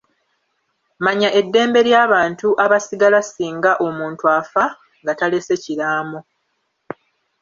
Manya 1.03 1.29
eddembe 1.39 1.79
ly’abantu 1.87 2.47
abasigala 2.65 3.19
singa 3.23 3.71
omuntu 3.87 4.23
afa 4.39 4.65
nga 5.01 5.13
talesse 5.19 5.53
kiraamo. 5.63 6.19